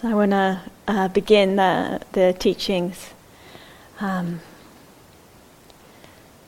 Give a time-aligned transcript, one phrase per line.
[0.00, 3.10] So I want to uh, begin the, the teachings
[4.00, 4.40] um,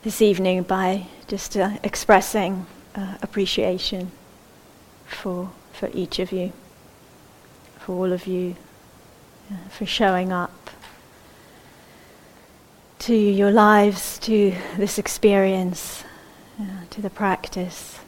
[0.05, 2.65] this evening by just uh, expressing
[2.95, 4.11] uh, appreciation
[5.05, 6.55] for, for each of you,
[7.79, 8.57] for all of you,
[9.53, 10.71] uh, for showing up
[13.01, 16.05] to your lives, to this experience,
[16.59, 17.99] uh, to the practice.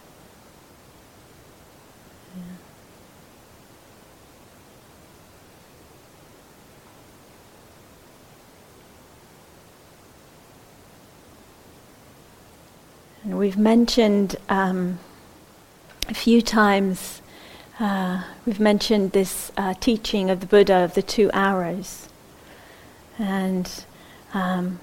[13.24, 14.98] And we've mentioned um,
[16.10, 17.22] a few times,
[17.80, 22.10] uh, we've mentioned this uh, teaching of the Buddha of the two arrows.
[23.18, 23.70] And
[24.34, 24.78] um,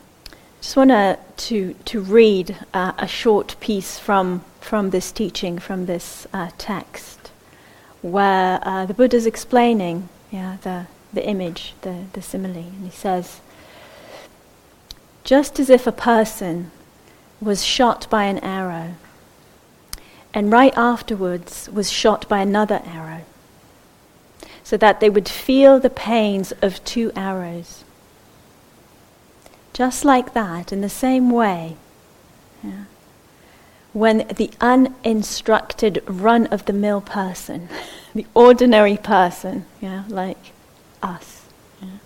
[0.60, 0.90] just want
[1.38, 7.30] to, to read uh, a short piece from, from this teaching, from this uh, text,
[8.02, 12.58] where uh, the Buddha is explaining yeah, the, the image, the, the simile.
[12.58, 13.40] And he says,
[15.24, 16.72] just as if a person
[17.42, 18.94] was shot by an arrow,
[20.34, 23.22] and right afterwards was shot by another arrow,
[24.64, 27.84] so that they would feel the pains of two arrows.
[29.74, 31.78] Just like that, in the same way,
[32.64, 32.84] yeah,
[33.92, 37.68] when the uninstructed run of the mill person,
[38.14, 40.52] the ordinary person, yeah, like
[41.02, 41.46] us,
[41.82, 41.98] yeah,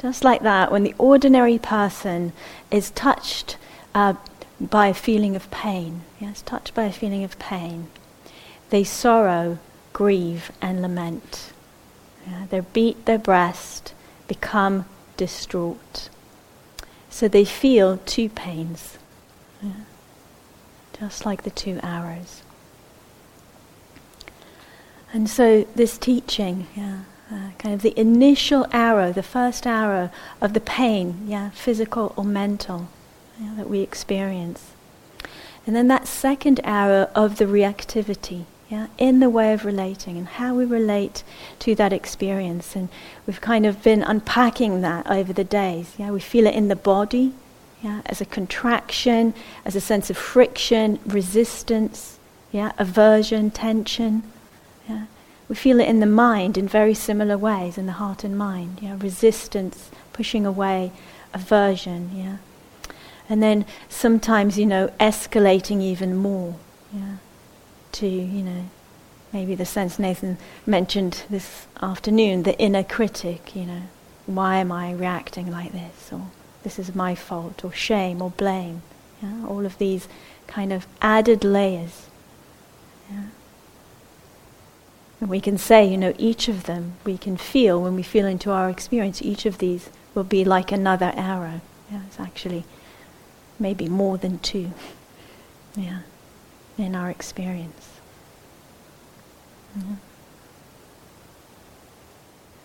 [0.00, 2.32] just like that, when the ordinary person
[2.70, 3.56] is touched
[3.94, 4.14] uh,
[4.60, 6.02] by a feeling of pain.
[6.20, 7.88] Yes, touched by a feeling of pain.
[8.70, 9.58] They sorrow,
[9.92, 11.52] grieve, and lament.
[12.26, 13.94] Yeah, they beat their breast,
[14.28, 16.08] become distraught.
[17.10, 18.98] So they feel two pains,
[19.62, 19.84] yeah,
[20.98, 22.42] just like the two arrows.
[25.12, 30.54] And so this teaching, yeah, uh, kind of the initial arrow, the first arrow of
[30.54, 32.88] the pain, yeah, physical or mental,
[33.40, 34.72] yeah, that we experience.
[35.66, 40.26] And then that second arrow of the reactivity, yeah, in the way of relating and
[40.26, 41.22] how we relate
[41.60, 42.76] to that experience.
[42.76, 42.88] And
[43.26, 45.94] we've kind of been unpacking that over the days.
[45.96, 47.32] Yeah, we feel it in the body,
[47.82, 49.34] yeah, as a contraction,
[49.64, 52.18] as a sense of friction, resistance,
[52.52, 54.22] yeah, aversion, tension.
[54.88, 55.06] Yeah.
[55.48, 58.78] We feel it in the mind in very similar ways, in the heart and mind.
[58.82, 60.92] Yeah, resistance, pushing away,
[61.32, 62.10] aversion.
[62.14, 62.36] Yeah
[63.28, 66.56] and then sometimes, you know, escalating even more,
[66.92, 67.16] yeah,
[67.92, 68.64] to, you know,
[69.32, 73.82] maybe the sense Nathan mentioned this afternoon, the inner critic, you know,
[74.26, 76.28] why am I reacting like this, or
[76.62, 78.82] this is my fault, or shame, or blame,
[79.22, 80.08] yeah, all of these
[80.46, 82.08] kind of added layers.
[83.10, 83.24] Yeah.
[85.20, 88.26] And we can say, you know, each of them, we can feel, when we feel
[88.26, 91.60] into our experience, each of these will be like another arrow.
[91.90, 92.64] Yeah, it's actually
[93.58, 94.72] maybe more than two,
[95.76, 96.00] yeah,
[96.76, 97.90] in our experience.
[99.76, 99.82] Yeah.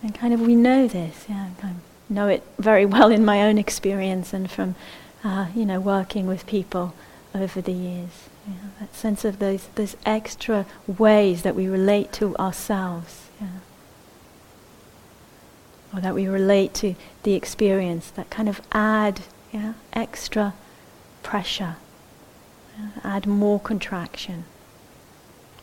[0.02, 1.74] And kind of we know this, yeah, I
[2.10, 4.76] know it very well in my own experience and from,
[5.24, 6.94] uh, you know, working with people
[7.36, 8.30] over the years.
[8.48, 13.30] Yeah, that sense of those, those extra ways that we relate to ourselves,
[15.94, 19.22] or that we relate to the experience that kind of add
[19.52, 20.54] yeah, extra
[21.24, 21.76] pressure,
[23.04, 24.46] add more contraction,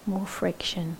[0.06, 0.96] more friction.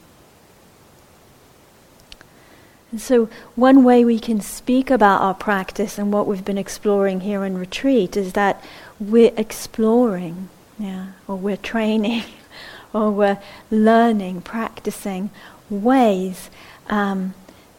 [2.92, 7.20] And so, one way we can speak about our practice and what we've been exploring
[7.20, 8.62] here in retreat is that
[8.98, 12.24] we're exploring, yeah, or we're training,
[12.94, 13.38] or we're
[13.70, 15.30] learning, practicing
[15.68, 16.48] ways
[16.88, 17.34] um,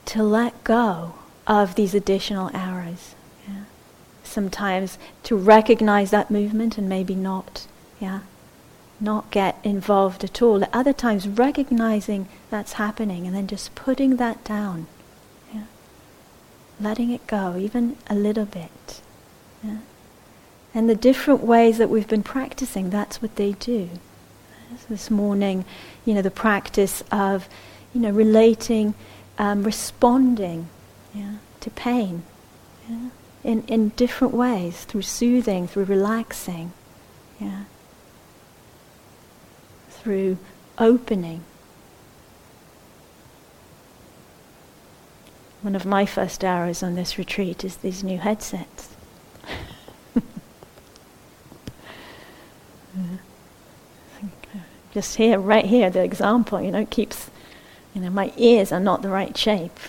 [0.06, 1.16] to let go
[1.48, 3.16] of these additional arrows
[4.28, 7.68] sometimes to recognize that movement and maybe not,
[8.00, 8.22] yeah,
[9.00, 10.64] not get involved at all.
[10.64, 14.88] At other times, recognizing that's happening and then just putting that down,
[15.53, 15.64] yeah,
[16.79, 19.02] letting it go, even a little bit.
[19.64, 19.78] Yeah.
[20.73, 23.90] And the different ways that we've been practicing, that's what they do.
[24.78, 25.66] So this morning,
[26.06, 27.47] you know, the practice of,
[27.94, 28.94] you know, relating,
[29.40, 30.70] um, responding,
[31.14, 32.23] yeah, to pain.
[32.90, 33.09] Yeah
[33.47, 36.73] in, in different ways, through soothing, through relaxing,
[37.40, 37.64] yeah,
[39.90, 40.38] through
[40.78, 41.46] opening.
[45.61, 48.90] One of my first arrows on this retreat is these new headsets.
[54.94, 57.29] Just here, right here, the example, you know, keeps,
[57.96, 59.79] you know, my ears are not the right shape.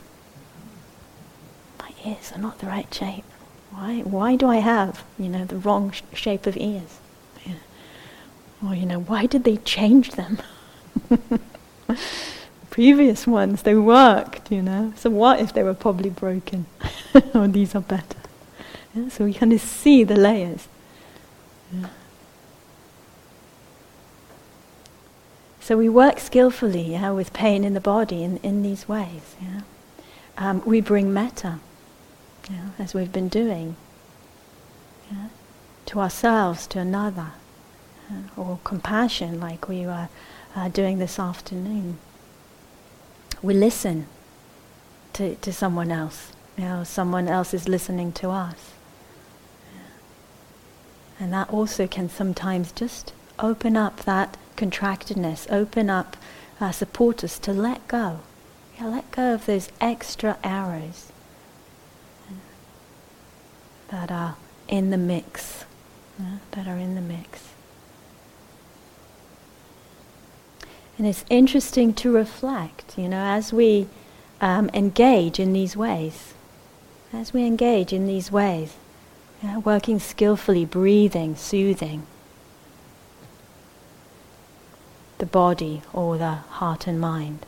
[1.80, 3.24] My ears are not the right shape.
[3.78, 6.98] Why, why do I have, you know, the wrong sh- shape of ears?
[7.46, 7.54] Yeah.
[8.66, 10.38] Or, you know, why did they change them?
[12.70, 14.92] Previous ones, they worked, you know.
[14.96, 16.66] So what if they were probably broken?
[17.34, 18.18] or these are better.
[18.96, 20.66] Yeah, so we kind of see the layers.
[21.72, 21.86] Yeah.
[25.60, 29.36] So we work skillfully yeah, with pain in the body in, in these ways.
[29.40, 29.60] Yeah.
[30.36, 31.60] Um, we bring metta,
[32.78, 33.76] as we've been doing,
[35.86, 37.32] to ourselves, to another,
[38.36, 40.08] or compassion like we were
[40.54, 41.98] uh, doing this afternoon.
[43.42, 44.06] We listen
[45.14, 46.32] to, to someone else.
[46.56, 48.72] You know, someone else is listening to us.
[51.20, 56.16] And that also can sometimes just open up that contractedness, open up,
[56.60, 58.20] uh, support us to let go.
[58.78, 61.07] Yeah, let go of those extra arrows
[63.88, 64.36] that are
[64.66, 65.64] in the mix,
[66.18, 67.48] yeah, that are in the mix.
[70.96, 73.86] And it's interesting to reflect, you know, as we
[74.40, 76.34] um, engage in these ways,
[77.12, 78.74] as we engage in these ways,
[79.64, 82.06] working skillfully, breathing, soothing
[85.18, 87.44] the body or the heart and mind,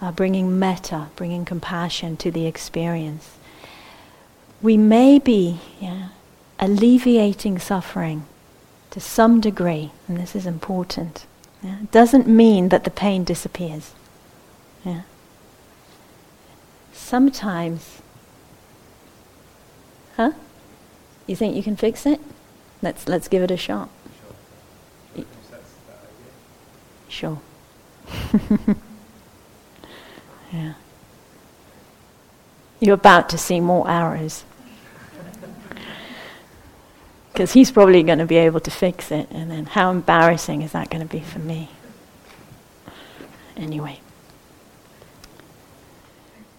[0.00, 3.35] uh, bringing metta, bringing compassion to the experience.
[4.66, 6.08] We may be yeah,
[6.58, 8.24] alleviating suffering
[8.90, 11.24] to some degree, and this is important.
[11.62, 11.82] Yeah?
[11.82, 13.94] It doesn't mean that the pain disappears.
[14.84, 15.02] Yeah?
[16.92, 18.02] Sometimes,
[20.16, 20.32] huh?
[21.28, 22.20] You think you can fix it?
[22.82, 23.88] Let's let's give it a shot.
[27.08, 27.38] Sure.
[30.52, 30.72] yeah.
[32.80, 34.42] You're about to see more arrows.
[37.36, 40.72] Because he's probably going to be able to fix it, and then how embarrassing is
[40.72, 41.68] that going to be for me?
[43.58, 44.00] Anyway.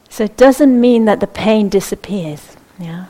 [0.08, 3.08] So it doesn't mean that the pain disappears, yeah?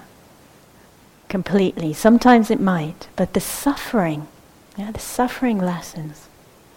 [1.27, 1.91] Completely.
[1.91, 4.29] Sometimes it might, but the suffering,
[4.77, 6.29] yeah, the suffering lessens.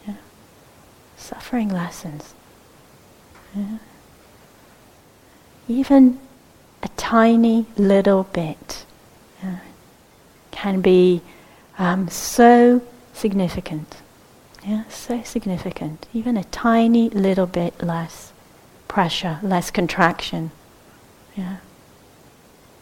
[0.09, 0.15] Yeah?
[1.17, 2.35] Suffering lessens.
[3.55, 3.79] Yeah?
[5.69, 6.19] Even
[6.83, 8.87] a tiny little bit
[10.61, 11.23] can be
[11.79, 12.83] um, so
[13.15, 13.97] significant.
[14.63, 16.07] Yeah, so significant.
[16.13, 18.35] Even a tiny little bit less
[18.87, 20.51] pressure, less contraction,
[21.35, 21.57] yeah,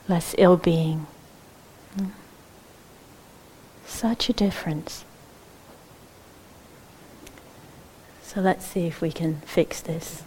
[0.08, 1.06] less ill-being.
[1.96, 2.10] Mm.
[3.86, 5.04] Such a difference.
[8.24, 10.24] So let's see if we can fix this.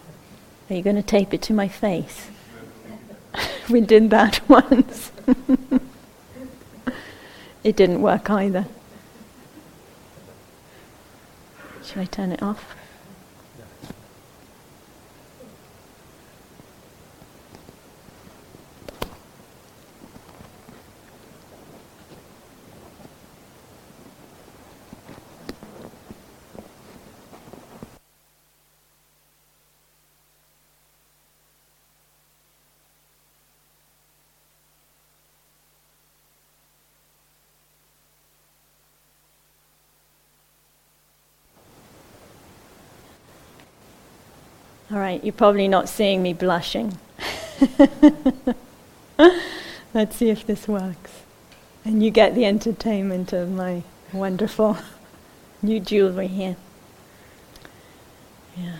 [0.70, 2.30] Are you going to tape it to my face?
[3.68, 5.12] we did that once.
[7.64, 8.66] it didn't work either.
[11.84, 12.74] Should I turn it off?
[44.92, 46.98] All right, you're probably not seeing me blushing.
[49.94, 51.22] Let's see if this works.
[51.82, 54.76] And you get the entertainment of my wonderful
[55.62, 56.56] new jewelry here.
[58.54, 58.76] Yeah.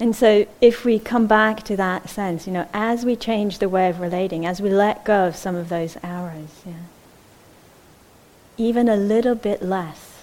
[0.00, 3.68] And so, if we come back to that sense, you know, as we change the
[3.68, 6.72] way of relating, as we let go of some of those arrows, yeah,
[8.56, 10.22] even a little bit less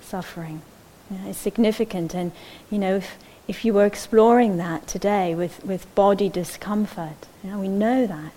[0.00, 0.62] suffering
[1.10, 2.14] yeah, is significant.
[2.14, 2.32] And,
[2.70, 3.16] you know, if,
[3.50, 8.30] if you were exploring that today with, with body discomfort, you know, we know that.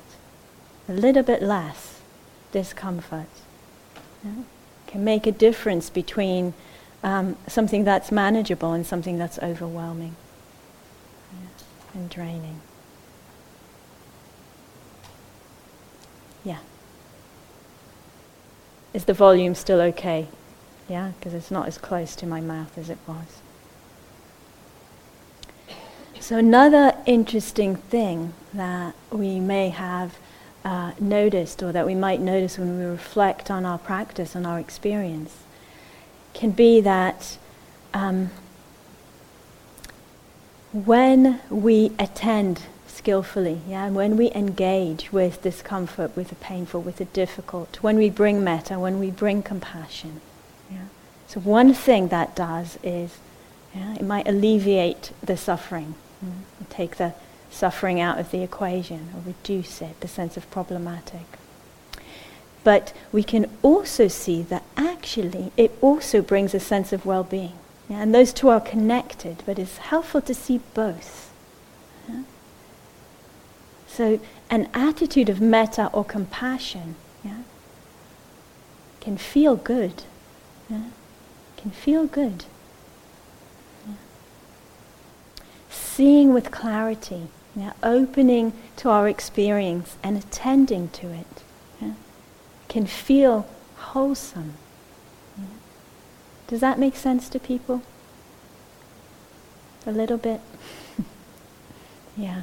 [0.89, 2.01] A little bit less
[2.51, 3.27] discomfort
[4.23, 4.45] you know,
[4.87, 6.55] can make a difference between
[7.03, 10.15] um, something that's manageable and something that's overwhelming
[11.31, 11.47] yeah,
[11.93, 12.59] and draining.
[16.43, 16.57] Yeah.
[18.95, 20.27] Is the volume still okay?
[20.89, 23.42] Yeah, because it's not as close to my mouth as it was.
[26.23, 30.15] So, another interesting thing that we may have
[30.63, 34.57] uh, noticed, or that we might notice when we reflect on our practice and our
[34.57, 35.39] experience,
[36.33, 37.37] can be that
[37.93, 38.29] um,
[40.71, 47.05] when we attend skillfully, yeah, when we engage with discomfort, with the painful, with the
[47.05, 50.21] difficult, when we bring metta, when we bring compassion,
[50.71, 50.85] yeah.
[51.27, 53.17] So one thing that does is,
[53.75, 55.95] yeah, it might alleviate the suffering,
[56.69, 57.13] take the
[57.51, 61.25] suffering out of the equation or reduce it, the sense of problematic.
[62.63, 67.53] But we can also see that actually it also brings a sense of well-being.
[67.89, 68.01] Yeah?
[68.01, 71.31] And those two are connected, but it's helpful to see both.
[72.07, 72.23] Yeah?
[73.87, 77.43] So an attitude of metta or compassion yeah,
[79.01, 80.03] can feel good.
[80.69, 82.43] Can feel good.
[83.87, 83.93] Yeah.
[85.95, 91.43] Seeing with clarity, yeah, opening to our experience and attending to it
[92.73, 93.45] can feel
[93.75, 94.55] wholesome.
[96.47, 97.83] Does that make sense to people?
[99.85, 100.41] A little bit?
[102.17, 102.41] yeah.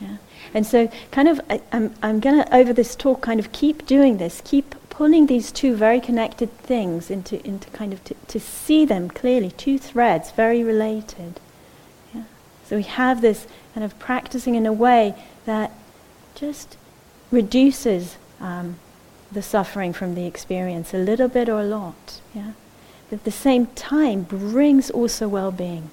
[0.00, 0.18] Yeah.
[0.54, 3.50] And so, kind of, I, am I'm, I'm going to, over this talk, kind of
[3.50, 8.14] keep doing this, keep pulling these two very connected things into, into kind of, to,
[8.28, 11.40] to see them clearly, two threads, very related.
[12.68, 15.72] So we have this kind of practicing in a way that
[16.34, 16.76] just
[17.30, 18.78] reduces um,
[19.30, 22.20] the suffering from the experience, a little bit or a lot.
[22.34, 22.52] Yeah?
[23.08, 25.90] But at the same time, brings also well being.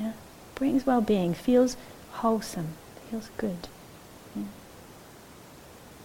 [0.00, 0.12] Yeah?
[0.54, 1.76] Brings well being, feels
[2.12, 2.68] wholesome,
[3.10, 3.68] feels good.
[4.34, 4.42] Yeah?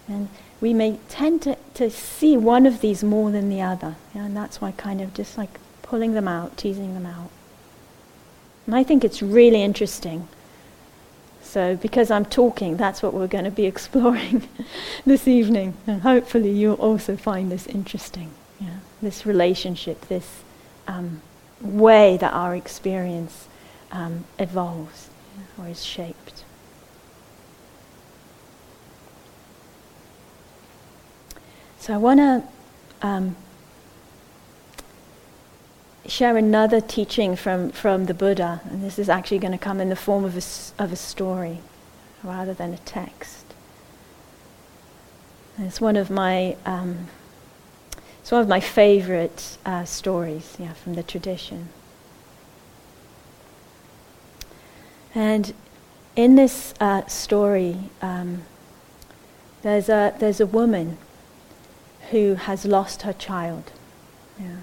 [0.07, 0.29] And
[0.59, 3.95] we may tend to, to see one of these more than the other.
[4.13, 4.25] Yeah?
[4.25, 7.29] And that's why kind of just like pulling them out, teasing them out.
[8.65, 10.27] And I think it's really interesting
[11.53, 14.49] so, because I'm talking, that's what we're going to be exploring
[15.05, 15.75] this evening.
[15.85, 18.31] And hopefully, you'll also find this interesting.
[18.59, 18.77] Yeah?
[19.03, 20.41] This relationship, this
[20.87, 21.21] um,
[21.61, 23.47] way that our experience
[23.91, 26.43] um, evolves yeah, or is shaped.
[31.77, 33.35] So, I want to um,
[36.05, 39.89] share another teaching from, from the Buddha, and this is actually going to come in
[39.89, 41.59] the form of a, of a story
[42.23, 43.45] rather than a text.
[45.57, 47.07] And it's one of my um,
[48.19, 51.69] it's one of my favorite uh, stories, yeah, from the tradition.
[55.13, 55.53] And
[56.15, 58.43] in this uh, story, um,
[59.61, 60.97] there's a there's a woman
[62.11, 63.71] who has lost her child.
[64.39, 64.55] Yeah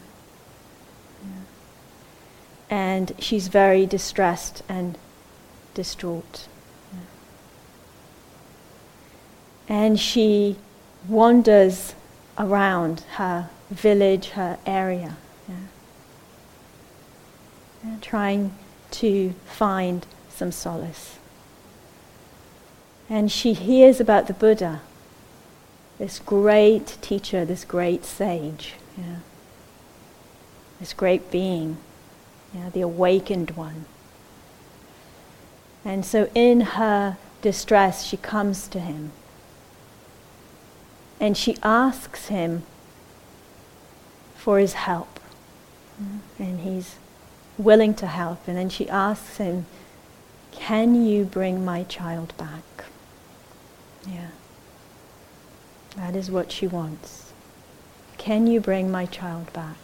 [2.70, 4.96] and she's very distressed and
[5.74, 6.46] distraught.
[9.68, 10.56] And she
[11.08, 11.94] wanders
[12.38, 15.16] around her village, her area,
[15.48, 15.56] yeah.
[18.00, 18.54] Trying
[18.92, 21.18] to find some solace.
[23.08, 24.82] And she hears about the Buddha,
[25.98, 29.16] this great teacher, this great sage, yeah.
[30.78, 31.78] this great being
[32.54, 33.84] yeah, the awakened one.
[35.84, 39.12] And so in her distress, she comes to him.
[41.18, 42.64] And she asks him
[44.36, 45.20] for his help.
[46.00, 46.42] Mm-hmm.
[46.42, 46.96] And he's
[47.58, 48.46] willing to help.
[48.48, 49.66] And then she asks him,
[50.50, 52.84] Can you bring my child back?
[54.08, 54.28] Yeah.
[55.96, 57.32] That is what she wants.
[58.16, 59.76] Can you bring my child back?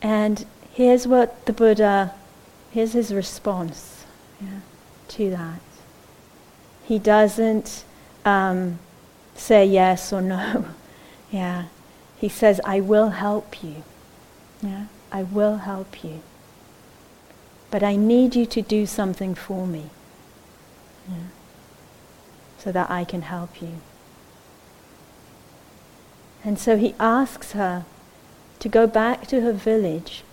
[0.00, 2.14] And here's what the Buddha,
[2.70, 4.04] here's his response
[4.40, 4.60] yeah,
[5.08, 5.60] to that.
[6.84, 7.84] He doesn't
[8.24, 8.78] um,
[9.34, 10.66] say yes or no.
[11.30, 11.64] yeah.
[12.18, 13.82] He says, I will help you.
[14.62, 14.86] Yeah.
[15.12, 16.22] I will help you.
[17.70, 19.90] But I need you to do something for me.
[21.08, 21.14] Yeah.
[22.58, 23.80] So that I can help you.
[26.44, 27.84] And so he asks her,
[28.60, 30.24] to go back to her village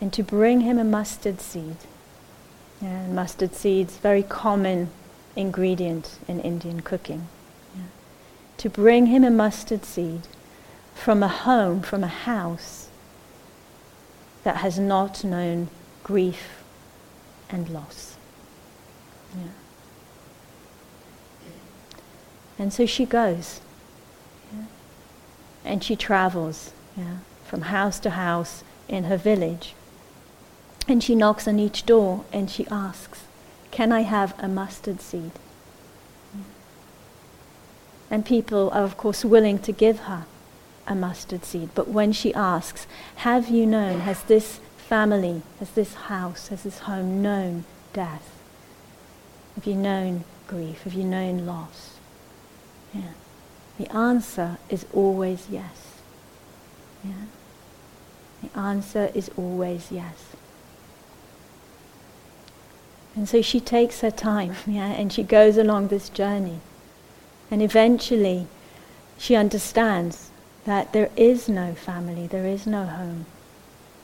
[0.00, 1.76] and to bring him a mustard seed.
[2.80, 4.90] Yeah, mustard seeds, very common
[5.34, 7.28] ingredient in Indian cooking.
[7.74, 7.82] Yeah.
[8.58, 10.22] To bring him a mustard seed
[10.94, 12.88] from a home, from a house
[14.44, 15.68] that has not known
[16.04, 16.62] grief
[17.50, 18.16] and loss.
[19.36, 19.48] Yeah.
[22.58, 23.60] And so she goes.
[24.52, 24.64] Yeah.
[25.64, 26.72] And she travels.
[26.96, 29.74] Yeah from house to house in her village.
[30.86, 33.24] And she knocks on each door and she asks,
[33.70, 35.32] Can I have a mustard seed?
[38.10, 40.24] And people are, of course, willing to give her
[40.86, 41.70] a mustard seed.
[41.74, 42.86] But when she asks,
[43.16, 48.38] Have you known, has this family, has this house, has this home known death?
[49.54, 50.84] Have you known grief?
[50.84, 51.96] Have you known loss?
[52.94, 53.12] Yeah.
[53.78, 56.00] The answer is always yes.
[57.04, 57.26] Yeah.
[58.42, 60.36] The answer is always yes.
[63.14, 66.60] And so she takes her time, yeah, and she goes along this journey.
[67.50, 68.46] And eventually
[69.16, 70.30] she understands
[70.64, 73.26] that there is no family, there is no home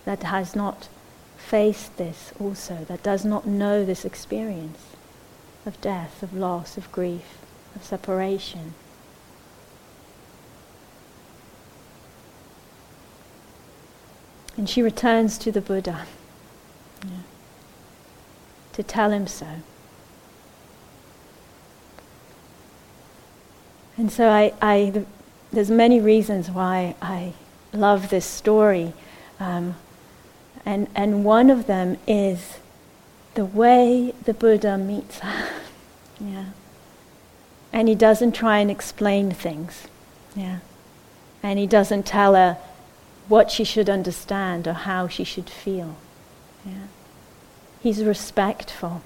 [0.04, 0.88] that has not
[1.36, 4.80] faced this also, that does not know this experience
[5.66, 7.38] of death, of loss, of grief,
[7.76, 8.74] of separation.
[14.56, 16.06] And she returns to the Buddha
[17.04, 17.10] yeah,
[18.72, 19.46] to tell him so.
[23.96, 25.06] And so I, I the,
[25.52, 27.32] there's many reasons why I
[27.72, 28.92] love this story.
[29.38, 29.76] Um,
[30.64, 32.58] and, and one of them is
[33.34, 35.50] the way the Buddha meets her.
[36.20, 36.46] yeah.
[37.72, 39.88] And he doesn't try and explain things.
[40.34, 40.58] Yeah.
[41.42, 42.56] And he doesn't tell her
[43.28, 45.96] what she should understand or how she should feel.
[46.64, 46.86] Yeah.
[47.80, 49.02] He's respectful.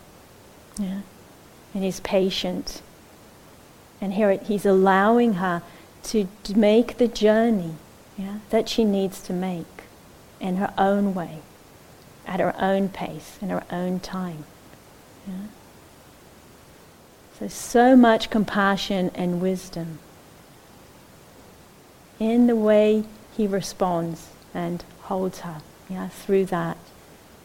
[0.79, 1.01] Yeah.
[1.75, 2.83] And he's patient.
[4.01, 5.63] And here he's allowing her
[6.05, 7.75] to, to make the journey
[8.17, 9.67] yeah, that she needs to make
[10.41, 11.39] in her own way,
[12.27, 14.45] at her own pace, in her own time.
[15.27, 15.35] Yeah.
[17.39, 20.01] So, so much compassion and wisdom
[22.19, 23.05] in the way
[23.39, 26.77] he responds and holds her yeah, through that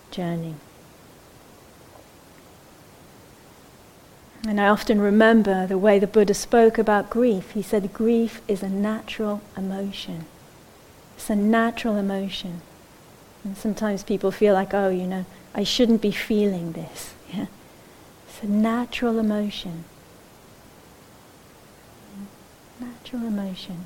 [0.09, 0.55] journey.
[4.45, 7.51] And I often remember the way the Buddha spoke about grief.
[7.51, 10.25] He said, Grief is a natural emotion.
[11.15, 12.62] It's a natural emotion.
[13.45, 17.13] And sometimes people feel like, oh, you know, I shouldn't be feeling this.
[17.33, 17.45] Yeah?
[18.27, 19.85] It's a natural emotion.
[22.79, 23.86] Natural emotion.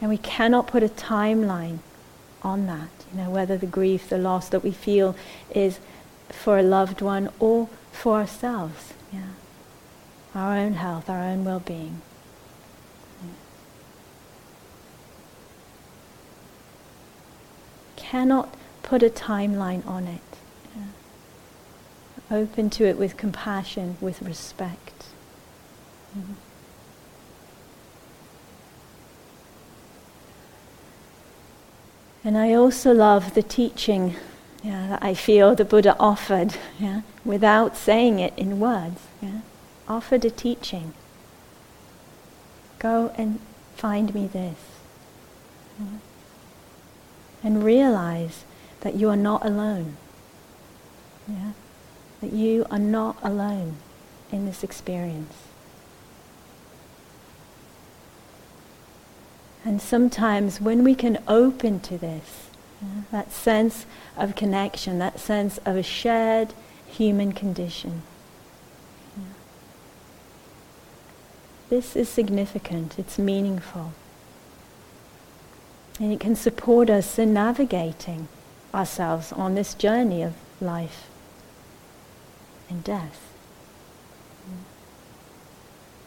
[0.00, 1.78] And we cannot put a timeline
[2.42, 2.88] on that.
[3.12, 5.16] You know, whether the grief, the loss that we feel
[5.54, 5.80] is
[6.30, 8.92] for a loved one or for ourselves.
[9.12, 9.32] Yeah.
[10.34, 12.00] Our own health, our own well-being.
[13.22, 13.30] Yeah.
[17.96, 20.20] Cannot put a timeline on it.
[20.76, 22.36] Yeah.
[22.36, 25.06] Open to it with compassion, with respect.
[26.16, 26.34] Mm-hmm.
[32.24, 34.16] And I also love the teaching
[34.62, 39.00] yeah, that I feel the Buddha offered, yeah, without saying it in words.
[39.22, 39.40] Yeah,
[39.88, 40.94] offered a teaching.
[42.78, 43.40] Go and
[43.76, 44.58] find me this.
[45.78, 45.98] Yeah.
[47.42, 48.44] And realize
[48.80, 49.96] that you are not alone.
[51.28, 51.52] Yeah?
[52.20, 53.76] That you are not alone
[54.32, 55.47] in this experience.
[59.64, 62.48] And sometimes when we can open to this,
[62.80, 66.54] yeah, that sense of connection, that sense of a shared
[66.86, 68.02] human condition.
[69.16, 69.24] Yeah.
[71.70, 73.92] This is significant, it's meaningful.
[76.00, 78.28] And it can support us in navigating
[78.72, 81.08] ourselves on this journey of life
[82.70, 83.20] and death.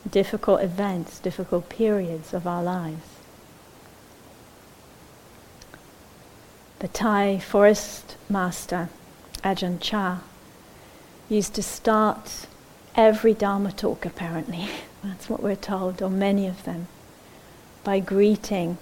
[0.09, 3.10] Difficult events, difficult periods of our lives.
[6.81, 8.89] The Thai forest master,
[9.43, 10.21] Ajahn Chah,
[11.29, 12.47] used to start
[12.95, 14.67] every Dharma talk, apparently.
[15.03, 16.87] That's what we're told, or many of them,
[17.83, 18.79] by greeting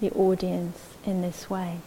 [0.00, 1.78] the audience in this way.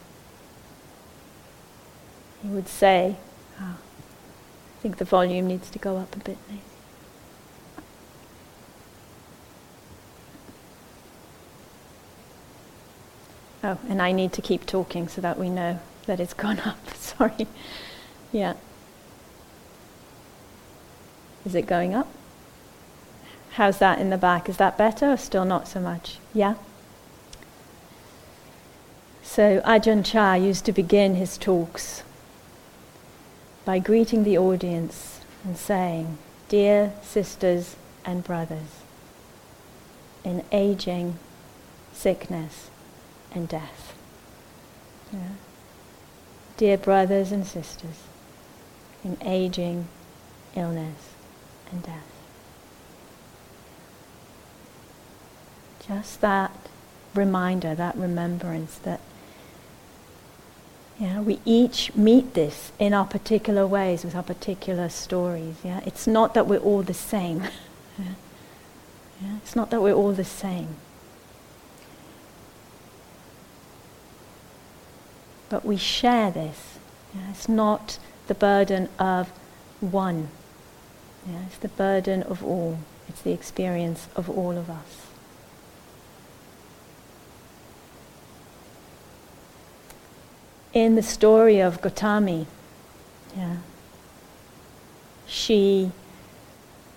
[2.41, 3.17] He would say,
[3.59, 6.37] oh, I think the volume needs to go up a bit.
[13.63, 16.89] Oh, and I need to keep talking so that we know that it's gone up.
[16.95, 17.47] Sorry.
[18.31, 18.53] Yeah.
[21.45, 22.07] Is it going up?
[23.51, 24.47] How's that in the back?
[24.47, 26.17] Is that better or still not so much?
[26.33, 26.55] Yeah?
[29.21, 32.03] So Ajahn Chah used to begin his talks
[33.65, 36.17] by greeting the audience and saying,
[36.49, 38.81] Dear sisters and brothers,
[40.23, 41.17] in aging,
[41.93, 42.70] sickness,
[43.33, 43.95] and death.
[45.11, 45.19] Yeah.
[46.57, 48.03] Dear brothers and sisters,
[49.03, 49.87] in aging,
[50.55, 51.09] illness,
[51.71, 52.05] and death.
[55.87, 56.51] Just that
[57.15, 59.01] reminder, that remembrance that
[60.99, 65.55] Yeah, we each meet this in our particular ways with our particular stories.
[65.63, 67.41] Yeah, it's not that we're all the same.
[67.97, 68.05] yeah.
[69.19, 69.37] Yeah?
[69.37, 70.75] It's not that we're all the same.
[75.51, 76.79] But we share this.
[77.29, 79.29] It's not the burden of
[79.81, 80.29] one.
[81.27, 81.43] Yeah?
[81.47, 82.79] It's the burden of all.
[83.07, 85.11] It's the experience of all of us.
[90.73, 92.45] in the story of Gotami,
[93.35, 93.57] yeah,
[95.27, 95.91] she,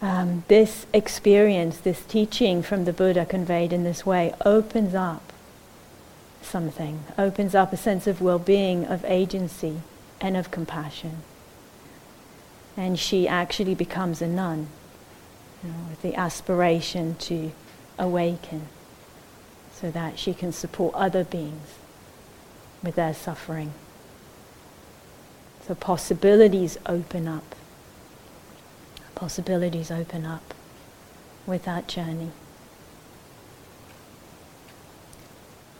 [0.00, 5.32] um, this experience, this teaching from the Buddha conveyed in this way, opens up
[6.44, 9.80] something, opens up a sense of well being, of agency,
[10.20, 11.18] and of compassion.
[12.76, 14.68] And she actually becomes a nun,
[15.62, 17.52] you know, with the aspiration to
[17.98, 18.68] awaken
[19.72, 21.74] so that she can support other beings
[22.82, 23.72] with their suffering.
[25.66, 27.54] So possibilities open up.
[29.14, 30.54] Possibilities open up
[31.46, 32.30] with that journey.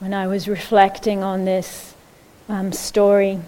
[0.05, 1.95] When I was reflecting on this
[2.47, 3.39] um, story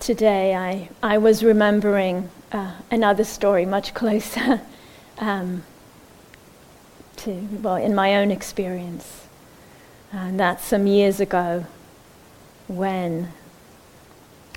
[0.00, 4.60] today, I, I was remembering uh, another story much closer
[5.18, 5.62] um,
[7.18, 7.30] to,
[7.62, 9.28] well, in my own experience.
[10.10, 11.64] And that's some years ago
[12.66, 13.28] when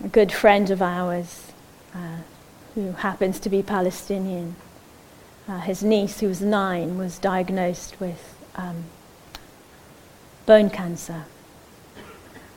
[0.04, 1.52] a good friend of ours,
[1.94, 2.18] uh,
[2.74, 4.56] who happens to be Palestinian,
[5.48, 8.86] uh, his niece, who was nine, was diagnosed with um,
[10.46, 11.26] bone cancer.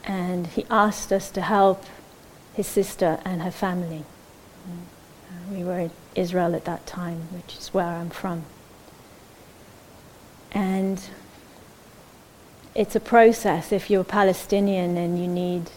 [0.04, 1.84] And he asked us to help
[2.54, 4.04] his sister and her family.
[4.68, 8.44] Uh, we were in Israel at that time, which is where I'm from.
[10.52, 11.02] And
[12.74, 15.70] it's a process if you're Palestinian and you need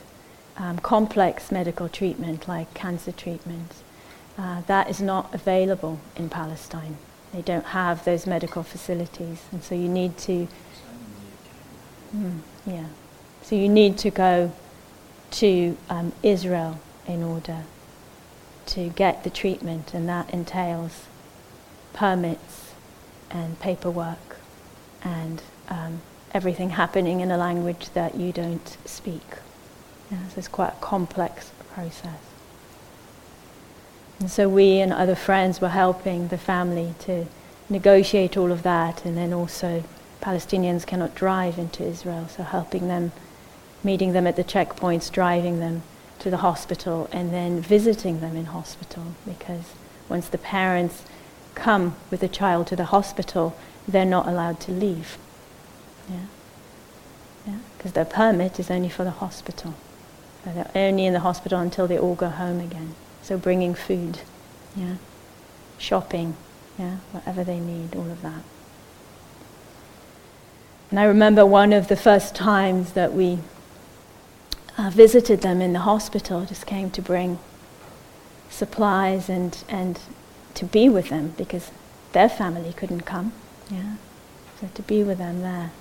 [0.58, 3.72] um, complex medical treatment like cancer treatment.
[4.38, 6.98] Uh, that is not available in Palestine.
[7.34, 10.48] They don't have those medical facilities, and so you need to.
[12.16, 12.86] Mm, yeah,
[13.42, 14.52] so you need to go
[15.32, 17.64] to um, Israel in order
[18.68, 21.06] to get the treatment, and that entails
[21.94, 22.74] permits
[23.32, 24.38] and paperwork
[25.04, 26.02] and um,
[26.34, 29.38] everything happening in a language that you don't speak.
[30.12, 32.27] Yeah, so it's quite a complex process.
[34.20, 37.26] And so we and other friends were helping the family to
[37.70, 39.84] negotiate all of that, and then also
[40.22, 43.12] Palestinians cannot drive into Israel, so helping them,
[43.84, 45.84] meeting them at the checkpoints, driving them
[46.20, 49.74] to the hospital, and then visiting them in hospital, because
[50.10, 51.04] once the parents
[51.54, 53.56] come with the child to the hospital,
[53.88, 55.18] they're not allowed to leave.
[56.10, 56.26] Yeah.
[57.46, 57.60] Yeah.
[57.78, 59.76] Because their permit is only for the hospital.
[60.44, 62.96] So they're only in the hospital until they all go home again.
[63.28, 64.20] So bringing food,
[64.74, 64.96] yeah,
[65.78, 66.38] shopping,
[66.80, 68.42] yeah, whatever they need, all of that.
[70.90, 73.40] And I remember one of the first times that we
[74.78, 77.38] uh, visited them in the hospital, just came to bring
[78.50, 80.00] supplies and, and
[80.54, 81.70] to be with them because
[82.14, 83.34] their family couldn't come.
[83.70, 83.96] Yeah.
[84.62, 85.72] So to be with them there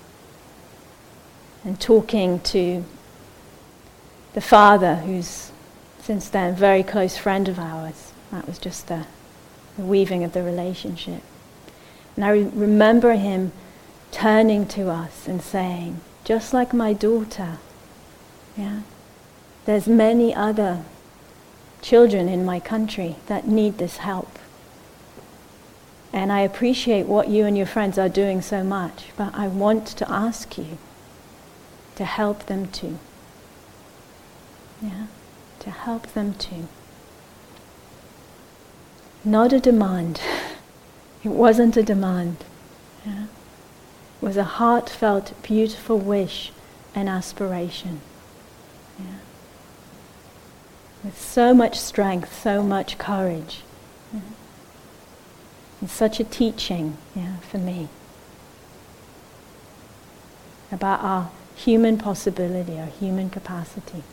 [1.63, 2.83] and talking to
[4.33, 5.53] the father, who's
[6.07, 8.13] since then very close friend of ours.
[8.31, 9.05] That was just the,
[9.75, 11.21] the weaving of the relationship.
[12.15, 13.51] And I re- remember him
[14.13, 17.57] turning to us and saying, just like my daughter,
[18.55, 18.83] yeah,
[19.65, 20.85] there's many other
[21.81, 24.39] children in my country that need this help.
[26.13, 29.87] And I appreciate what you and your friends are doing so much, but I want
[29.87, 30.77] to ask you
[31.97, 32.97] to help them too.
[34.81, 35.07] Yeah,
[35.67, 36.67] to help them too.
[39.25, 40.21] Not a demand.
[41.23, 42.37] It wasn't a demand.
[43.05, 43.23] Yeah?
[43.23, 46.53] It was a heartfelt, beautiful wish
[46.95, 47.99] and aspiration.
[48.97, 49.19] Yeah?
[51.03, 53.63] With so much strength, so much courage.
[54.13, 54.19] Yeah?
[55.81, 57.89] And such a teaching yeah, for me
[60.71, 64.03] about our human possibility our human capacity.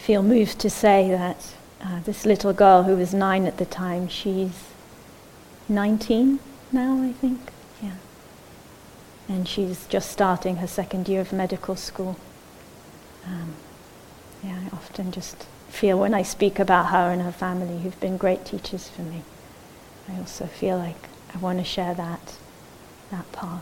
[0.00, 4.08] Feel moved to say that uh, this little girl who was nine at the time,
[4.08, 4.64] she's
[5.68, 6.40] 19
[6.72, 7.40] now, I think.
[7.82, 7.92] Yeah.
[9.28, 12.16] And she's just starting her second year of medical school.
[13.26, 13.54] Um,
[14.42, 18.16] Yeah, I often just feel when I speak about her and her family, who've been
[18.16, 19.22] great teachers for me,
[20.08, 22.36] I also feel like I want to share that,
[23.10, 23.60] that part.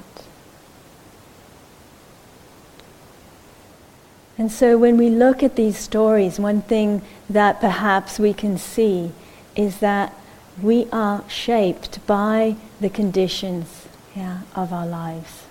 [4.38, 9.10] And so when we look at these stories, one thing that perhaps we can see
[9.56, 10.14] is that
[10.62, 15.42] we are shaped by the conditions yeah, of our lives.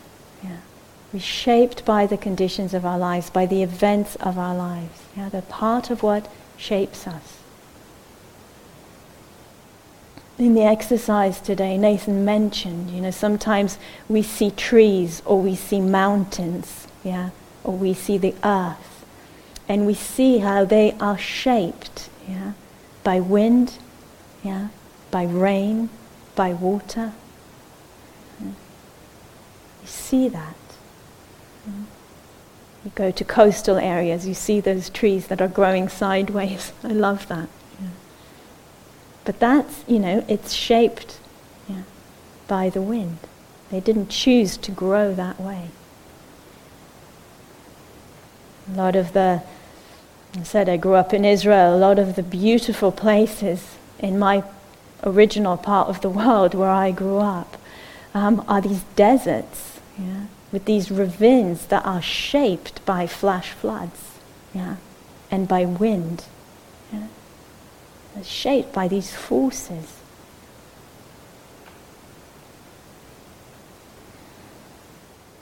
[0.42, 0.58] Yeah.
[1.12, 5.02] We're shaped by the conditions of our lives, by the events of our lives.
[5.18, 5.28] Yeah.
[5.30, 7.40] They're part of what shapes us.
[10.38, 15.82] In the exercise today, Nathan mentioned, you know, sometimes we see trees or we see
[15.82, 17.32] mountains, yeah,
[17.68, 19.06] or we see the earth,
[19.68, 22.54] and we see how they are shaped, yeah,
[23.04, 23.78] by wind,
[24.42, 24.70] yeah,
[25.12, 25.90] by rain,
[26.36, 27.12] by water.
[28.42, 28.56] You
[29.86, 30.56] see that.
[32.86, 36.72] You go to coastal areas, you see those trees that are growing sideways.
[36.84, 37.50] I love that.
[37.82, 37.88] Yeah.
[39.26, 41.20] But that's, you know, it's shaped
[41.68, 41.82] yeah,
[42.48, 43.18] by the wind.
[43.72, 45.70] They didn't choose to grow that way.
[48.70, 49.42] A lot of the,
[50.38, 54.44] I said I grew up in Israel, a lot of the beautiful places in my
[55.04, 57.58] original part of the world where I grew up
[58.14, 64.18] um, are these deserts, yeah, with these ravines that are shaped by flash floods,
[64.54, 64.78] yeah,
[65.30, 66.26] and by wind.
[66.92, 67.08] Yeah.
[68.24, 69.94] Shaped by these forces.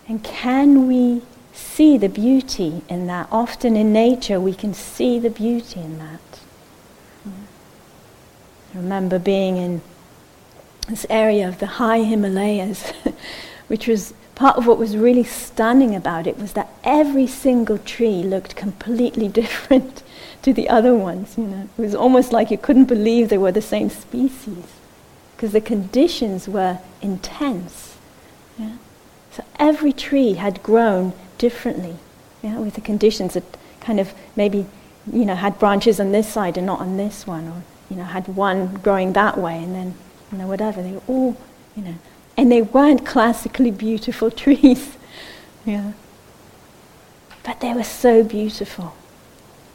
[0.07, 1.21] And can we
[1.55, 3.27] see the beauty in that?
[3.31, 6.19] Often in nature, we can see the beauty in that.
[8.73, 9.81] I remember being in
[10.89, 12.91] this area of the high Himalayas,
[13.67, 18.21] which was part of what was really stunning about it was that every single tree
[18.21, 20.03] looked completely different
[20.41, 21.37] to the other ones.
[21.37, 24.65] You know, it was almost like you couldn't believe they were the same species
[25.35, 27.97] because the conditions were intense.
[28.57, 28.77] Yeah?
[29.31, 31.97] So every tree had grown differently,
[32.41, 33.43] yeah, with the conditions that
[33.81, 34.65] kind of maybe
[35.11, 38.03] you know had branches on this side and not on this one, or you know,
[38.03, 39.95] had one growing that way and then,
[40.31, 40.81] you know, whatever.
[40.81, 41.37] They were all,
[41.75, 41.95] you know,
[42.37, 44.97] and they weren't classically beautiful trees.
[45.65, 45.93] yeah.
[47.43, 48.95] But they were so beautiful.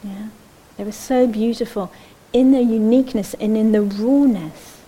[0.02, 0.28] Yeah.
[0.76, 1.92] They were so beautiful
[2.32, 4.80] in their uniqueness and in the rawness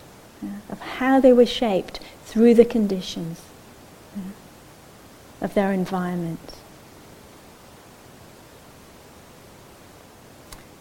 [0.42, 3.40] yeah, of how they were shaped through the conditions
[4.16, 4.22] yeah,
[5.40, 6.56] of their environment.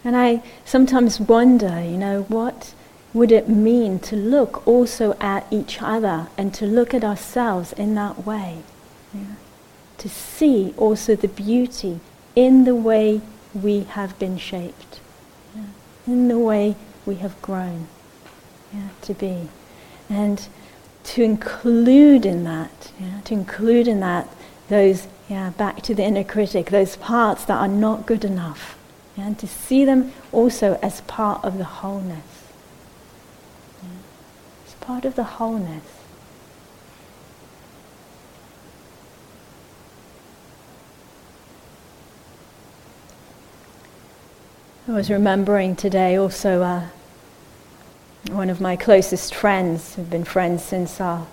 [0.03, 2.73] And I sometimes wonder, you know, what
[3.13, 7.93] would it mean to look also at each other and to look at ourselves in
[7.95, 8.59] that way?
[9.13, 9.35] Yeah?
[9.99, 11.99] To see also the beauty
[12.35, 13.21] in the way
[13.53, 14.99] we have been shaped,
[15.55, 15.63] yeah?
[16.07, 17.87] in the way we have grown
[18.73, 19.49] yeah, to be.
[20.09, 20.47] And
[21.03, 22.91] to include in that,
[23.25, 24.29] to include in that
[24.69, 28.77] those, yeah, back to the inner critic, those parts that are not good enough
[29.17, 32.25] and to see them also as part of the wholeness.
[34.67, 35.83] As part of the wholeness.
[44.87, 46.87] I was remembering today also uh,
[48.29, 51.27] one of my closest friends, who've been friends since, our,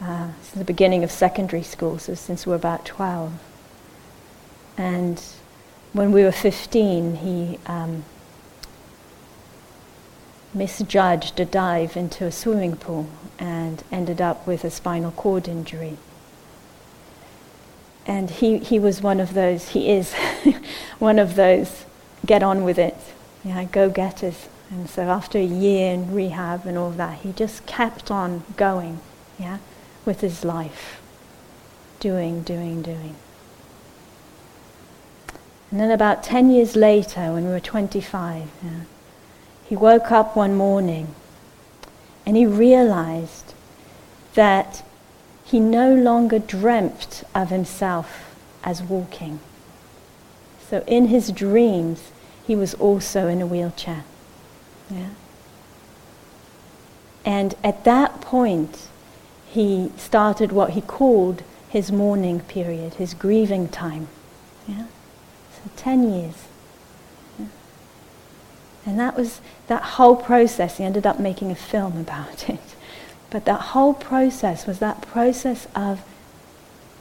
[0.00, 3.32] uh, since the beginning of secondary school, so since we were about 12.
[4.76, 5.22] And
[5.92, 8.04] when we were 15, he um,
[10.54, 15.96] misjudged a dive into a swimming pool and ended up with a spinal cord injury.
[18.06, 20.14] And he, he was one of those, he is
[20.98, 21.84] one of those
[22.26, 22.96] get on with it,
[23.44, 24.48] yeah, go getters.
[24.70, 29.00] And so after a year in rehab and all that, he just kept on going,
[29.38, 29.58] yeah,
[30.04, 31.00] with his life,
[31.98, 33.16] doing, doing, doing.
[35.70, 38.70] And then about 10 years later, when we were 25, yeah,
[39.64, 41.14] he woke up one morning
[42.26, 43.54] and he realized
[44.34, 44.82] that
[45.44, 49.40] he no longer dreamt of himself as walking.
[50.68, 52.10] So in his dreams,
[52.46, 54.04] he was also in a wheelchair.
[54.90, 55.10] Yeah?
[57.24, 58.88] And at that point,
[59.46, 64.08] he started what he called his mourning period, his grieving time.
[64.66, 64.86] Yeah?
[65.62, 66.34] For 10 years.
[68.86, 70.78] And that was that whole process.
[70.78, 72.60] He ended up making a film about it.
[73.28, 76.02] But that whole process was that process of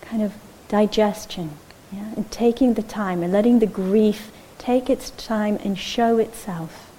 [0.01, 0.33] kind of
[0.67, 1.51] digestion,
[1.91, 2.13] yeah?
[2.15, 6.91] and taking the time and letting the grief take its time and show itself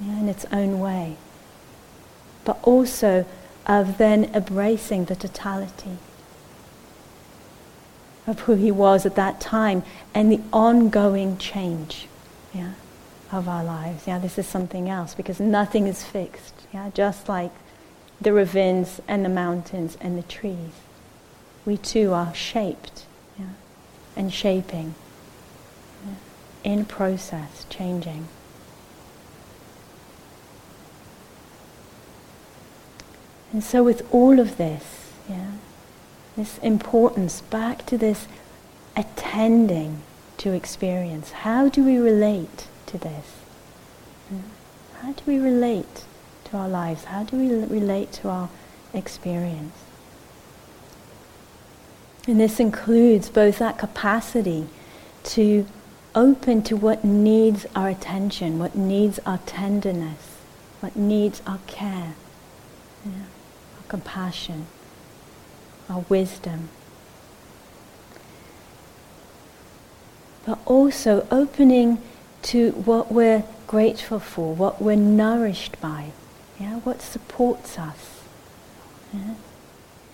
[0.00, 1.16] yeah, in its own way.
[2.44, 3.26] But also
[3.66, 5.98] of then embracing the totality
[8.28, 9.82] of who he was at that time
[10.14, 12.06] and the ongoing change
[12.52, 12.72] yeah,
[13.32, 14.06] of our lives.
[14.06, 16.54] Yeah, this is something else because nothing is fixed.
[16.72, 17.50] Yeah, just like
[18.20, 20.72] the ravines and the mountains and the trees.
[21.64, 23.06] We too are shaped
[23.38, 23.46] yeah,
[24.14, 24.94] and shaping,
[26.06, 26.14] yeah,
[26.70, 28.28] in process, changing.
[33.52, 35.52] And so, with all of this, yeah,
[36.38, 38.28] this importance, back to this
[38.96, 40.02] attending
[40.36, 41.32] to experience.
[41.32, 43.34] How do we relate to this?
[45.02, 46.04] How do we relate
[46.44, 47.04] to our lives?
[47.04, 48.48] How do we relate to our
[48.94, 49.74] experience?
[52.28, 54.68] And this includes both that capacity
[55.24, 55.66] to
[56.14, 60.36] open to what needs our attention, what needs our tenderness,
[60.80, 62.14] what needs our care,
[63.04, 63.12] yeah,
[63.76, 64.66] our compassion,
[65.88, 66.68] our wisdom.
[70.44, 71.98] But also opening
[72.42, 76.12] to what we're grateful for, what we're nourished by,
[76.58, 78.22] yeah, what supports us.
[79.12, 79.34] Yeah?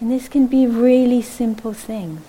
[0.01, 2.21] And this can be really simple things.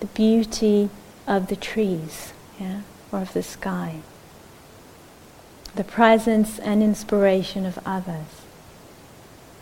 [0.00, 0.90] The beauty
[1.26, 2.80] of the trees, yeah,
[3.12, 4.00] or of the sky.
[5.74, 8.42] The presence and inspiration of others.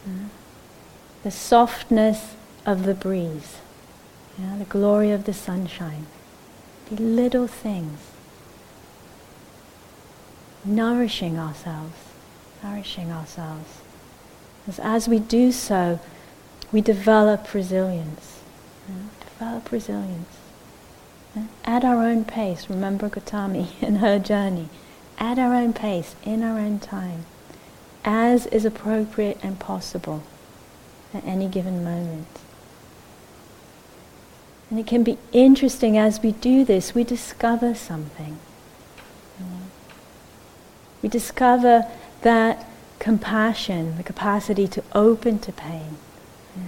[0.06, 0.24] Yeah?
[1.22, 3.58] The softness of the breeze.
[4.38, 6.06] The glory of the sunshine.
[6.90, 7.98] The little things.
[10.64, 12.10] Nourishing ourselves
[12.62, 13.80] nourishing ourselves.
[14.68, 15.98] As, as we do so,
[16.72, 18.40] we develop resilience.
[19.38, 20.36] Develop resilience.
[21.64, 22.68] At our own pace.
[22.68, 24.68] Remember Gautami in her journey.
[25.18, 27.26] At our own pace, in our own time,
[28.04, 30.22] as is appropriate and possible
[31.12, 32.26] at any given moment.
[34.70, 38.38] And it can be interesting as we do this, we discover something.
[41.02, 41.86] We discover
[42.22, 42.66] that
[42.98, 45.96] compassion, the capacity to open to pain,
[46.56, 46.62] yeah.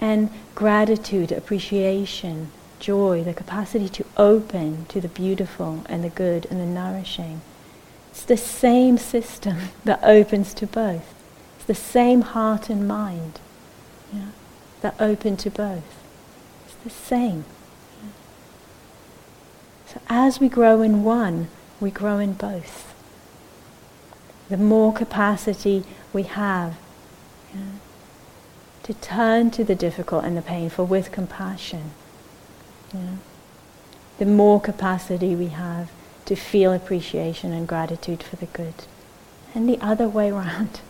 [0.00, 6.60] and gratitude, appreciation, joy, the capacity to open to the beautiful and the good and
[6.60, 7.40] the nourishing.
[8.10, 11.14] It's the same system that opens to both.
[11.60, 13.38] It's the same heart and mind
[14.10, 14.28] yeah,
[14.80, 15.84] that open to both.
[16.64, 17.44] It's the same.
[19.86, 22.94] So as we grow in one, we grow in both
[24.48, 26.76] the more capacity we have
[27.54, 27.60] yeah,
[28.84, 31.92] to turn to the difficult and the painful with compassion.
[32.92, 33.16] Yeah,
[34.18, 35.90] the more capacity we have
[36.24, 38.74] to feel appreciation and gratitude for the good.
[39.54, 40.80] And the other way around.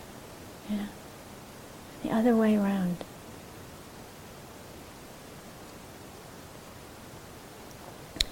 [0.71, 0.87] Yeah.
[2.03, 2.97] The other way around.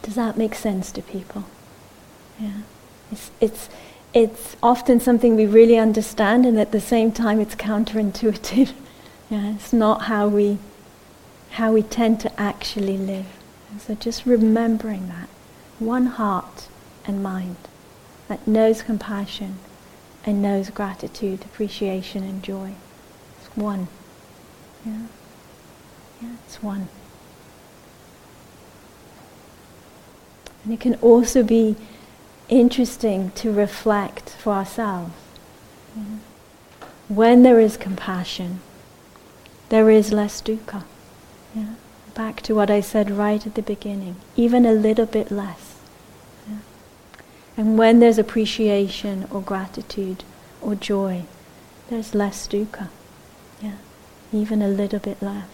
[0.02, 1.44] Does that make sense to people?
[2.40, 2.60] Yeah.
[3.10, 3.68] It's, it's,
[4.14, 8.72] it's often something we really understand, and at the same time, it's counterintuitive.
[9.30, 10.58] yeah, it's not how we
[11.52, 13.26] how we tend to actually live.
[13.70, 15.28] And so, just remembering that
[15.78, 16.68] one heart
[17.04, 17.56] and mind
[18.28, 19.58] that knows compassion
[20.28, 22.74] and knows gratitude, appreciation, and joy.
[23.38, 23.88] It's one.
[24.84, 25.06] Yeah,
[26.20, 26.88] yeah, it's one.
[30.64, 31.76] And it can also be
[32.50, 35.12] interesting to reflect for ourselves.
[37.08, 38.60] When there is compassion,
[39.70, 40.84] there is less dukkha.
[41.54, 41.74] Yeah?
[42.14, 45.67] Back to what I said right at the beginning, even a little bit less.
[47.58, 50.22] And when there's appreciation or gratitude
[50.62, 51.24] or joy,
[51.90, 52.88] there's less dukkha.
[53.60, 53.74] Yeah?
[54.32, 55.48] Even a little bit less.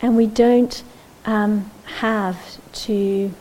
[0.00, 0.84] And we don't
[1.26, 2.38] um, have
[2.84, 3.34] to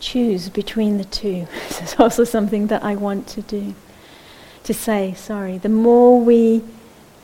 [0.00, 1.46] choose between the two.
[1.68, 3.76] this is also something that I want to do.
[4.64, 6.64] To say, sorry, the more we,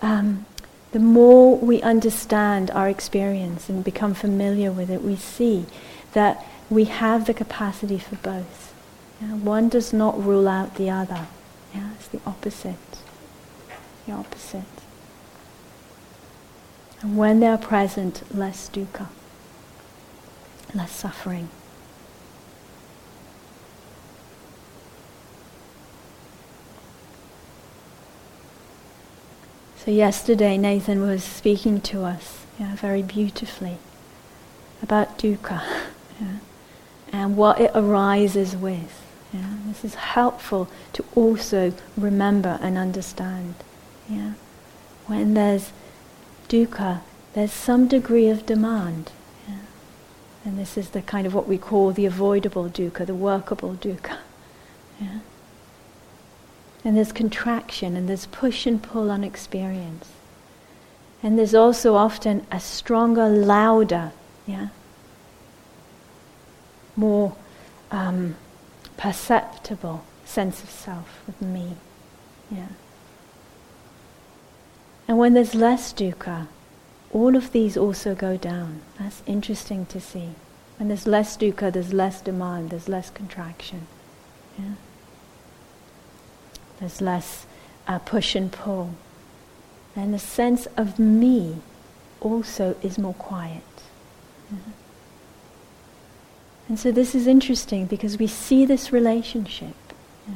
[0.01, 0.47] um,
[0.93, 5.67] the more we understand our experience and become familiar with it, we see
[6.13, 8.75] that we have the capacity for both.
[9.21, 9.35] Yeah?
[9.35, 11.27] One does not rule out the other.
[11.75, 11.91] Yeah?
[11.95, 12.77] It's the opposite.
[14.07, 14.65] The opposite.
[17.03, 19.07] And when they are present, less dukkha,
[20.75, 21.49] less suffering.
[29.85, 33.79] So yesterday Nathan was speaking to us yeah, very beautifully
[34.83, 35.63] about dukkha
[36.21, 36.37] yeah,
[37.11, 39.01] and what it arises with.
[39.33, 39.55] Yeah.
[39.67, 43.55] This is helpful to also remember and understand.
[44.07, 44.33] Yeah.
[45.07, 45.73] When there's
[46.51, 47.01] dukkha,
[47.33, 49.13] there's some degree of demand.
[49.49, 49.55] Yeah.
[50.45, 54.19] And this is the kind of what we call the avoidable dukkha, the workable dukkha.
[55.01, 55.21] Yeah.
[56.85, 60.11] And there's contraction and there's push and pull on experience.
[61.23, 64.13] And there's also often a stronger, louder,
[64.47, 64.69] yeah,
[66.97, 67.37] more
[67.91, 68.37] um,
[68.97, 71.77] perceptible sense of self with me.
[72.51, 72.69] Yeah.
[75.07, 76.47] And when there's less dukkha,
[77.13, 78.81] all of these also go down.
[78.99, 80.31] That's interesting to see.
[80.79, 83.87] When there's less dukkha, there's less demand, there's less contraction.
[84.59, 84.75] Yeah?
[86.81, 87.47] There's less
[87.87, 88.95] uh, push and pull.
[89.95, 91.57] And the sense of me
[92.21, 93.63] also is more quiet.
[94.51, 94.59] Yeah?
[96.69, 99.75] And so this is interesting because we see this relationship.
[100.29, 100.35] Yeah?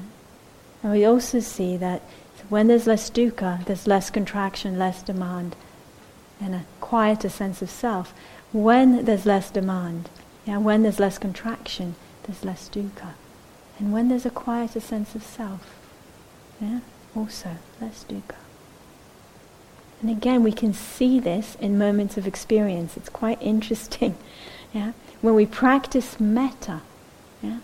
[0.83, 2.03] And we also see that
[2.49, 5.57] when there's less dukkha, there's less contraction, less demand,
[6.41, 8.13] and a quieter sense of self.
[8.53, 10.11] When there's less demand,
[10.45, 13.15] yeah, when there's less contraction, there's less dukkha.
[13.79, 15.84] And when there's a quieter sense of self,
[16.61, 16.81] yeah,
[17.15, 18.37] also less dukkha.
[20.01, 22.97] And again, we can see this in moments of experience.
[22.97, 24.17] It's quite interesting.
[24.75, 24.91] Yeah?
[25.21, 26.81] When we practice metta,
[27.41, 27.61] yeah,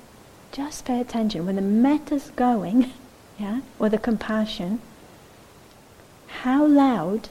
[0.53, 1.45] just pay attention.
[1.45, 2.93] When the metta's going,
[3.39, 4.81] yeah, or the compassion,
[6.43, 7.29] how loud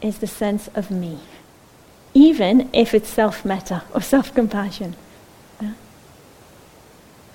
[0.00, 1.18] is the sense of me?
[2.14, 4.96] Even if it's self-metta or self-compassion.
[5.60, 5.74] Yeah?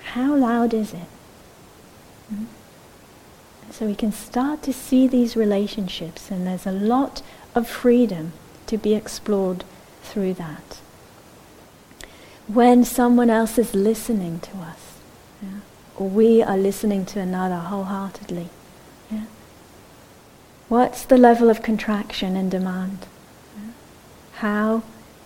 [0.02, 1.06] How loud is it?
[2.32, 2.44] Mm-hmm.
[3.70, 7.22] So we can start to see these relationships, and there's a lot
[7.54, 8.32] of freedom
[8.66, 9.64] to be explored
[10.02, 10.80] through that.
[12.46, 14.98] When someone else is listening to us,
[15.40, 15.60] yeah,
[15.96, 18.48] or we are listening to another wholeheartedly,
[19.10, 19.26] yeah,
[20.68, 23.06] what's the level of contraction and demand?
[23.56, 23.72] Yeah?
[24.34, 24.82] How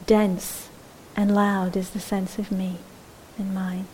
[0.06, 0.68] dense
[1.16, 2.76] and loud is the sense of me
[3.38, 3.86] in mine?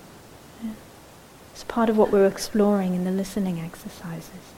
[1.60, 4.54] It's part of what we're exploring in the listening exercises.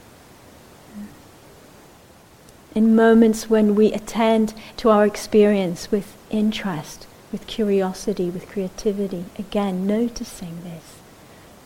[2.73, 9.85] In moments when we attend to our experience with interest, with curiosity, with creativity, again,
[9.85, 10.95] noticing this.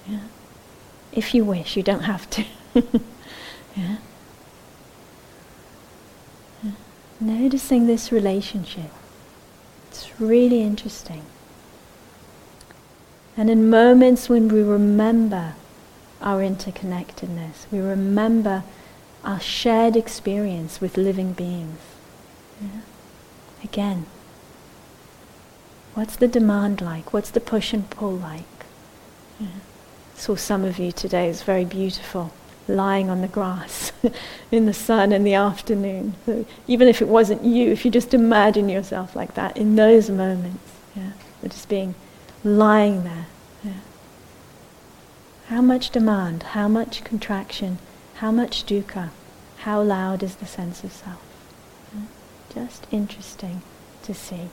[0.08, 0.22] Yeah?
[1.12, 2.44] If you wish, you don't have to.
[3.76, 3.98] yeah?
[6.64, 6.72] yeah?
[7.20, 8.90] Noticing this relationship.
[9.92, 11.22] It's really interesting.
[13.38, 15.54] And in moments when we remember
[16.22, 18.64] our interconnectedness, we remember
[19.24, 21.78] our shared experience with living beings.
[22.60, 22.82] Yeah?
[23.64, 24.08] Again,
[25.94, 27.14] what's the demand like?
[27.14, 28.44] What's the push and pull like?
[29.40, 29.48] Yeah.
[30.16, 32.34] Saw some of you today, it's very beautiful,
[32.68, 33.92] lying on the grass
[34.52, 36.16] in the sun in the afternoon.
[36.26, 40.10] So even if it wasn't you, if you just imagine yourself like that in those
[40.10, 41.12] moments, yeah,
[41.44, 41.94] just being
[42.44, 43.26] lying there.
[43.64, 43.72] Yeah.
[45.48, 47.80] How much demand, how much contraction,
[48.16, 49.10] how much dukkha,
[49.60, 51.22] how loud is the sense of self?
[51.94, 52.02] Yeah.
[52.54, 53.62] Just interesting
[54.04, 54.50] to see.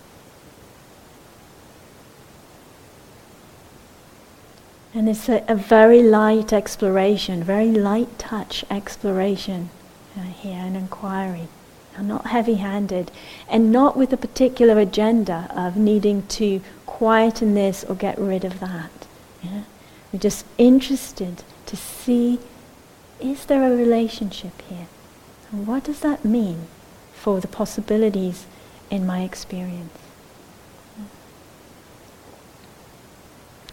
[4.95, 9.71] And it's a, a, very light exploration, very light touch exploration
[10.17, 11.49] uh, here, an inquiry
[12.03, 13.11] not heavy handed,
[13.49, 16.61] and not with a particular agenda of needing to
[16.95, 18.93] quieten this or get rid of that.
[19.43, 19.63] Yeah?
[20.13, 22.39] We're just interested to see
[23.21, 24.87] is there a relationship here?
[25.51, 26.67] And what does that mean
[27.13, 28.47] for the possibilities
[28.91, 29.99] in my experience?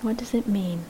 [0.01, 0.85] What does it mean?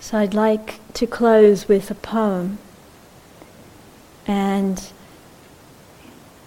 [0.00, 2.58] So I'd like to close with a poem
[4.26, 4.90] and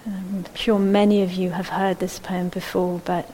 [0.06, 3.30] I'm sure many of you have heard this poem before, but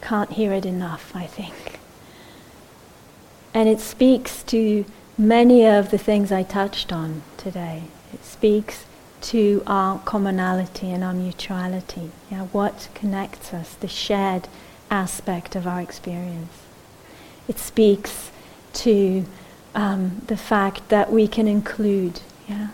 [0.00, 1.78] can't hear it enough, I think.
[3.54, 4.84] And it speaks to
[5.16, 7.84] many of the things I touched on today.
[8.12, 8.86] It speaks
[9.20, 12.10] to our commonality and our mutuality.
[12.30, 14.48] Yeah, what connects us, the shared
[14.90, 16.52] aspect of our experience.
[17.48, 18.30] It speaks
[18.74, 19.24] to
[19.74, 22.68] um, the fact that we can include yeah,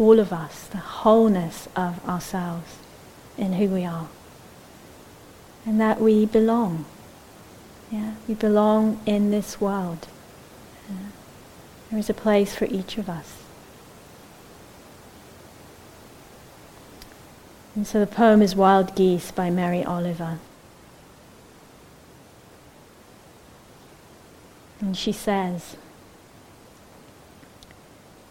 [0.00, 2.78] all of us, the wholeness of ourselves
[3.36, 4.08] in who we are.
[5.66, 6.86] And that we belong.
[7.90, 10.08] Yeah, we belong in this world.
[10.88, 10.96] Yeah.
[11.90, 13.42] There is a place for each of us.
[17.76, 20.38] And so the poem is Wild Geese by Mary Oliver.
[24.80, 25.76] And she says,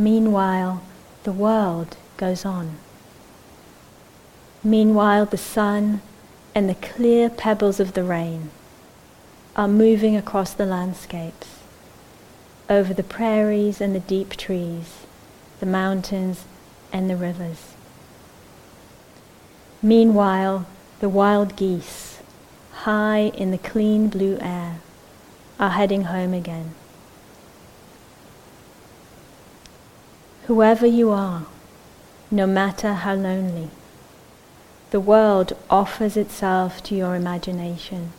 [0.00, 0.82] Meanwhile,
[1.24, 2.76] the world goes on.
[4.64, 6.00] Meanwhile, the sun
[6.54, 8.50] and the clear pebbles of the rain
[9.54, 11.48] are moving across the landscapes
[12.70, 15.04] over the prairies and the deep trees,
[15.58, 16.44] the mountains
[16.94, 17.74] and the rivers.
[19.82, 20.64] Meanwhile,
[21.00, 22.20] the wild geese,
[22.72, 24.80] high in the clean blue air,
[25.58, 26.74] are heading home again.
[30.50, 31.46] Whoever you are,
[32.28, 33.70] no matter how lonely,
[34.90, 38.12] the world offers itself to your imagination,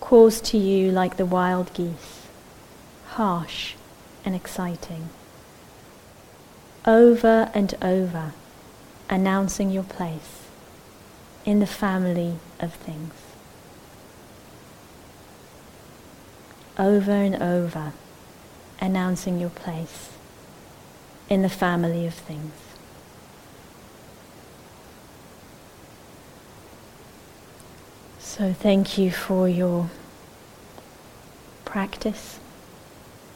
[0.00, 2.28] calls to you like the wild geese
[3.08, 3.74] harsh
[4.24, 5.10] and exciting.
[6.86, 8.32] Over and over,
[9.10, 10.44] announcing your place
[11.44, 13.12] in the family of things.
[16.78, 17.92] Over and over,
[18.80, 20.14] announcing your place
[21.28, 22.52] in the family of things.
[28.18, 29.90] So, thank you for your
[31.64, 32.40] practice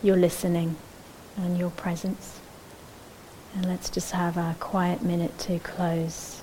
[0.02, 0.76] your listening
[1.36, 2.40] and your presence.
[3.54, 6.42] And let's just have a quiet minute to close.